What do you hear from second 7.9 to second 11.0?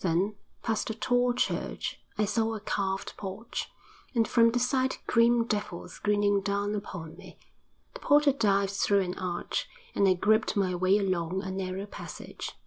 the porter dived through an arch, and I groped my way